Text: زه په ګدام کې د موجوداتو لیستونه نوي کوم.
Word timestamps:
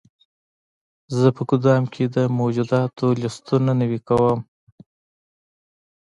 زه 1.17 1.27
په 1.35 1.43
ګدام 1.49 1.83
کې 1.93 2.03
د 2.15 2.17
موجوداتو 2.37 3.05
لیستونه 3.21 3.71
نوي 3.81 3.99
کوم. 4.07 4.39